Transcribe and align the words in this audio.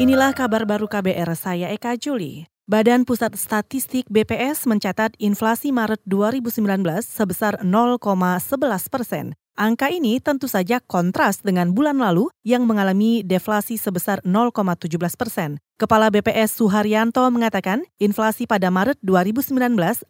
Inilah 0.00 0.32
kabar 0.32 0.64
baru 0.64 0.88
KBR 0.88 1.36
saya 1.36 1.68
Eka 1.68 2.00
Juli. 2.00 2.48
Badan 2.64 3.04
Pusat 3.04 3.36
Statistik 3.36 4.08
BPS 4.08 4.64
mencatat 4.64 5.12
inflasi 5.20 5.68
Maret 5.68 6.00
2019 6.08 6.64
sebesar 7.04 7.60
0,11 7.60 8.00
persen. 8.88 9.36
Angka 9.52 9.92
ini 9.92 10.16
tentu 10.16 10.48
saja 10.48 10.80
kontras 10.80 11.44
dengan 11.44 11.76
bulan 11.76 12.00
lalu 12.00 12.32
yang 12.40 12.64
mengalami 12.64 13.20
deflasi 13.20 13.76
sebesar 13.76 14.24
0,17 14.24 14.88
persen. 15.12 15.60
Kepala 15.76 16.08
BPS 16.08 16.56
Suharyanto 16.56 17.28
mengatakan 17.28 17.84
inflasi 18.00 18.48
pada 18.48 18.72
Maret 18.72 18.96
2019 19.04 19.52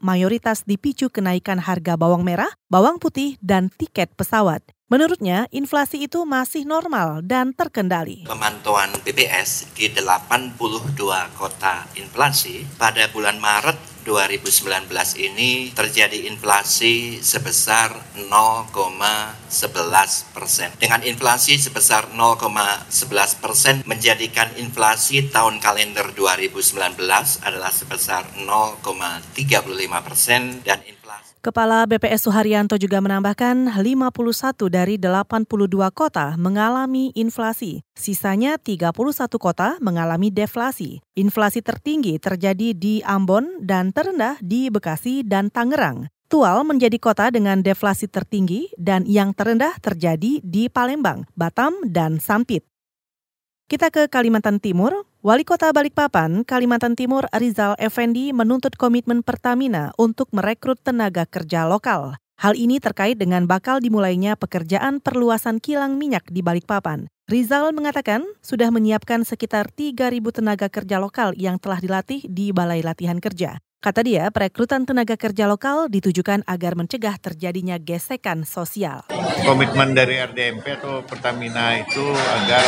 mayoritas 0.00 0.64
dipicu 0.64 1.12
kenaikan 1.12 1.60
harga 1.60 2.00
bawang 2.00 2.24
merah, 2.24 2.48
bawang 2.72 2.96
putih, 2.96 3.36
dan 3.44 3.68
tiket 3.68 4.08
pesawat. 4.16 4.64
Menurutnya, 4.86 5.50
inflasi 5.50 6.06
itu 6.06 6.22
masih 6.22 6.62
normal 6.62 7.18
dan 7.26 7.50
terkendali. 7.50 8.22
Pemantauan 8.22 8.94
BPS 9.02 9.74
di 9.74 9.90
82 9.90 10.54
kota 11.34 11.90
inflasi 11.98 12.62
pada 12.78 13.10
bulan 13.10 13.42
Maret 13.42 13.74
2019 14.06 14.86
ini 15.18 15.74
terjadi 15.74 16.30
inflasi 16.30 17.18
sebesar 17.18 17.98
0,11 18.30 19.42
persen. 20.30 20.70
Dengan 20.78 21.02
inflasi 21.02 21.58
sebesar 21.58 22.14
0,11 22.14 23.42
persen 23.42 23.82
menjadikan 23.90 24.54
inflasi 24.54 25.26
tahun 25.34 25.58
kalender 25.58 26.14
2019 26.14 26.94
adalah 27.42 27.74
sebesar 27.74 28.22
0,35 28.38 30.06
persen 30.06 30.62
dan 30.62 30.78
inflasi 30.86 31.05
Kepala 31.40 31.86
BPS 31.86 32.26
Suharyanto 32.26 32.74
juga 32.74 32.98
menambahkan 32.98 33.70
51 33.70 34.66
dari 34.66 34.98
82 34.98 35.46
kota 35.94 36.34
mengalami 36.34 37.14
inflasi. 37.14 37.86
Sisanya 37.94 38.58
31 38.58 38.90
kota 39.38 39.78
mengalami 39.78 40.34
deflasi. 40.34 40.98
Inflasi 41.14 41.62
tertinggi 41.62 42.18
terjadi 42.18 42.74
di 42.74 42.98
Ambon 43.06 43.62
dan 43.62 43.94
terendah 43.94 44.36
di 44.42 44.66
Bekasi 44.66 45.22
dan 45.22 45.54
Tangerang. 45.54 46.10
Tual 46.26 46.66
menjadi 46.66 46.98
kota 46.98 47.30
dengan 47.30 47.62
deflasi 47.62 48.10
tertinggi 48.10 48.74
dan 48.74 49.06
yang 49.06 49.30
terendah 49.30 49.78
terjadi 49.78 50.42
di 50.42 50.66
Palembang, 50.66 51.22
Batam, 51.38 51.78
dan 51.86 52.18
Sampit. 52.18 52.66
Kita 53.66 53.90
ke 53.94 54.06
Kalimantan 54.06 54.62
Timur. 54.62 55.06
Wali 55.26 55.42
Kota 55.42 55.74
Balikpapan, 55.74 56.46
Kalimantan 56.46 56.94
Timur 56.94 57.26
Rizal 57.34 57.74
Effendi 57.82 58.30
menuntut 58.30 58.78
komitmen 58.78 59.26
Pertamina 59.26 59.90
untuk 59.98 60.30
merekrut 60.30 60.78
tenaga 60.78 61.26
kerja 61.26 61.66
lokal. 61.66 62.14
Hal 62.38 62.54
ini 62.54 62.78
terkait 62.78 63.18
dengan 63.18 63.42
bakal 63.50 63.82
dimulainya 63.82 64.38
pekerjaan 64.38 65.02
perluasan 65.02 65.58
kilang 65.58 65.98
minyak 65.98 66.30
di 66.30 66.46
Balikpapan. 66.46 67.10
Rizal 67.26 67.74
mengatakan 67.74 68.22
sudah 68.38 68.70
menyiapkan 68.70 69.26
sekitar 69.26 69.74
3.000 69.74 69.98
tenaga 70.30 70.70
kerja 70.70 71.02
lokal 71.02 71.34
yang 71.34 71.58
telah 71.58 71.82
dilatih 71.82 72.22
di 72.30 72.54
Balai 72.54 72.86
Latihan 72.86 73.18
Kerja. 73.18 73.58
Kata 73.82 74.06
dia, 74.06 74.30
perekrutan 74.30 74.86
tenaga 74.86 75.18
kerja 75.18 75.50
lokal 75.50 75.90
ditujukan 75.90 76.46
agar 76.46 76.78
mencegah 76.78 77.18
terjadinya 77.18 77.82
gesekan 77.82 78.46
sosial. 78.46 79.02
Komitmen 79.42 79.90
dari 79.90 80.22
RDMP 80.22 80.78
atau 80.78 81.02
Pertamina 81.02 81.82
itu 81.82 82.14
agar 82.14 82.62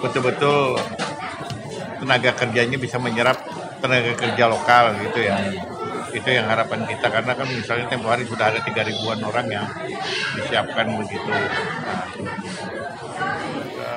betul-betul 0.00 0.76
tenaga 2.00 2.30
kerjanya 2.36 2.76
bisa 2.76 3.00
menyerap 3.00 3.40
tenaga 3.80 4.12
kerja 4.14 4.44
lokal 4.48 4.94
gitu 5.00 5.20
ya 5.24 5.36
itu 6.16 6.28
yang 6.32 6.48
harapan 6.48 6.88
kita 6.88 7.06
karena 7.12 7.32
kan 7.36 7.48
misalnya 7.50 7.86
tempo 7.92 8.08
hari 8.08 8.24
sudah 8.24 8.48
ada 8.48 8.60
tiga 8.64 8.86
ribuan 8.86 9.20
orang 9.20 9.46
yang 9.52 9.66
disiapkan 10.38 10.88
begitu 10.96 11.32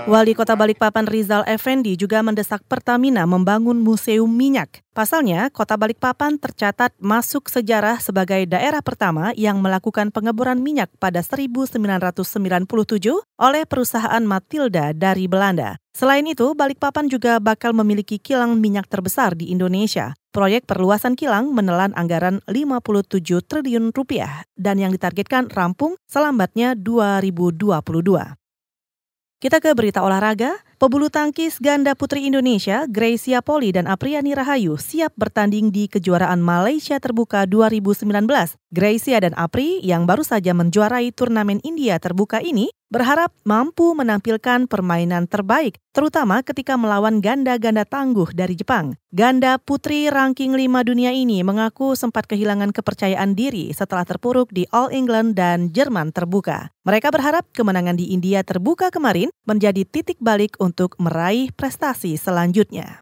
Wali 0.10 0.34
Kota 0.34 0.58
Balikpapan 0.58 1.06
Rizal 1.06 1.46
Effendi 1.46 1.94
juga 1.94 2.26
mendesak 2.26 2.66
Pertamina 2.66 3.30
membangun 3.30 3.78
museum 3.78 4.26
minyak. 4.26 4.82
Pasalnya, 4.90 5.54
Kota 5.54 5.78
Balikpapan 5.78 6.42
tercatat 6.42 6.98
masuk 6.98 7.46
sejarah 7.46 8.02
sebagai 8.02 8.42
daerah 8.50 8.82
pertama 8.82 9.38
yang 9.38 9.62
melakukan 9.62 10.10
pengeboran 10.10 10.66
minyak 10.66 10.90
pada 10.98 11.22
1997 11.22 11.78
oleh 13.38 13.64
perusahaan 13.70 14.24
Matilda 14.26 14.98
dari 14.98 15.30
Belanda. 15.30 15.78
Selain 16.00 16.24
itu, 16.24 16.56
Balikpapan 16.56 17.12
juga 17.12 17.44
bakal 17.44 17.76
memiliki 17.76 18.24
kilang 18.24 18.56
minyak 18.56 18.88
terbesar 18.88 19.36
di 19.36 19.52
Indonesia. 19.52 20.16
Proyek 20.32 20.64
perluasan 20.64 21.20
kilang 21.20 21.52
menelan 21.52 21.92
anggaran 21.92 22.40
57 22.48 23.20
triliun 23.44 23.92
rupiah 23.92 24.48
dan 24.56 24.80
yang 24.80 24.96
ditargetkan 24.96 25.52
rampung 25.52 26.00
selambatnya 26.08 26.72
2022. 26.80 27.84
Kita 29.44 29.60
ke 29.60 29.76
berita 29.76 30.00
olahraga. 30.00 30.64
Pebulu 30.80 31.12
tangkis 31.12 31.60
ganda 31.60 31.92
putri 31.92 32.24
Indonesia, 32.24 32.88
Gracia 32.88 33.44
Poli 33.44 33.76
dan 33.76 33.84
Apriani 33.84 34.32
Rahayu 34.32 34.80
siap 34.80 35.12
bertanding 35.20 35.68
di 35.76 35.92
kejuaraan 35.92 36.40
Malaysia 36.40 36.96
Terbuka 37.04 37.44
2019. 37.44 38.08
Gracia 38.72 39.20
dan 39.20 39.36
Apri 39.36 39.84
yang 39.84 40.08
baru 40.08 40.24
saja 40.24 40.56
menjuarai 40.56 41.12
turnamen 41.12 41.60
India 41.68 42.00
Terbuka 42.00 42.40
ini 42.40 42.72
berharap 42.90 43.30
mampu 43.46 43.94
menampilkan 43.94 44.66
permainan 44.66 45.30
terbaik, 45.30 45.78
terutama 45.94 46.42
ketika 46.42 46.76
melawan 46.76 47.22
ganda-ganda 47.22 47.86
tangguh 47.86 48.30
dari 48.34 48.58
Jepang. 48.58 48.98
Ganda 49.14 49.62
putri 49.62 50.10
ranking 50.10 50.58
5 50.58 50.90
dunia 50.90 51.14
ini 51.14 51.46
mengaku 51.46 51.94
sempat 51.94 52.26
kehilangan 52.26 52.74
kepercayaan 52.74 53.38
diri 53.38 53.70
setelah 53.74 54.06
terpuruk 54.06 54.50
di 54.50 54.66
All 54.74 54.90
England 54.90 55.38
dan 55.38 55.70
Jerman 55.70 56.14
terbuka. 56.14 56.74
Mereka 56.86 57.14
berharap 57.14 57.46
kemenangan 57.54 57.98
di 57.98 58.10
India 58.14 58.42
terbuka 58.42 58.90
kemarin 58.90 59.30
menjadi 59.46 59.86
titik 59.86 60.18
balik 60.22 60.58
untuk 60.58 60.98
meraih 60.98 61.54
prestasi 61.54 62.18
selanjutnya. 62.18 63.02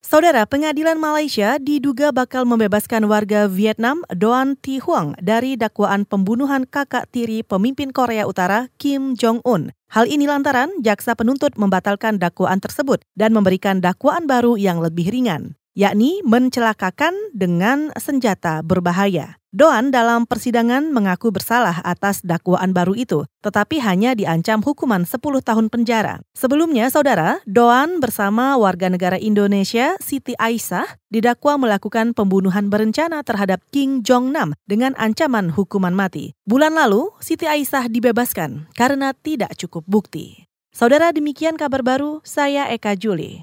Saudara, 0.00 0.48
pengadilan 0.48 0.96
Malaysia 0.96 1.60
diduga 1.60 2.08
bakal 2.08 2.48
membebaskan 2.48 3.04
warga 3.04 3.44
Vietnam 3.44 4.00
Doan 4.08 4.56
Thi 4.56 4.80
Huang 4.80 5.12
dari 5.20 5.60
dakwaan 5.60 6.08
pembunuhan 6.08 6.64
kakak 6.64 7.04
tiri 7.12 7.44
pemimpin 7.44 7.92
Korea 7.92 8.24
Utara 8.24 8.72
Kim 8.80 9.12
Jong-un. 9.12 9.76
Hal 9.92 10.08
ini 10.08 10.24
lantaran 10.24 10.72
jaksa 10.80 11.12
penuntut 11.12 11.52
membatalkan 11.60 12.16
dakwaan 12.16 12.64
tersebut 12.64 13.04
dan 13.12 13.36
memberikan 13.36 13.84
dakwaan 13.84 14.24
baru 14.24 14.56
yang 14.56 14.80
lebih 14.80 15.12
ringan, 15.12 15.59
yakni 15.74 16.22
mencelakakan 16.26 17.14
dengan 17.34 17.94
senjata 17.96 18.62
berbahaya. 18.62 19.40
Doan 19.50 19.90
dalam 19.90 20.30
persidangan 20.30 20.94
mengaku 20.94 21.34
bersalah 21.34 21.82
atas 21.82 22.22
dakwaan 22.22 22.70
baru 22.70 22.94
itu, 22.94 23.26
tetapi 23.42 23.82
hanya 23.82 24.14
diancam 24.14 24.62
hukuman 24.62 25.02
10 25.02 25.18
tahun 25.42 25.66
penjara. 25.66 26.22
Sebelumnya, 26.38 26.86
saudara, 26.86 27.42
Doan 27.50 27.98
bersama 27.98 28.54
warga 28.54 28.86
negara 28.86 29.18
Indonesia 29.18 29.98
Siti 29.98 30.38
Aisyah 30.38 30.86
didakwa 31.10 31.66
melakukan 31.66 32.14
pembunuhan 32.14 32.70
berencana 32.70 33.26
terhadap 33.26 33.58
King 33.74 34.06
Jong-nam 34.06 34.54
dengan 34.70 34.94
ancaman 34.94 35.50
hukuman 35.50 35.98
mati. 35.98 36.30
Bulan 36.46 36.78
lalu, 36.78 37.10
Siti 37.18 37.50
Aisyah 37.50 37.90
dibebaskan 37.90 38.70
karena 38.78 39.10
tidak 39.18 39.58
cukup 39.58 39.82
bukti. 39.90 40.46
Saudara, 40.70 41.10
demikian 41.10 41.58
kabar 41.58 41.82
baru, 41.82 42.22
saya 42.22 42.70
Eka 42.70 42.94
Juli. 42.94 43.42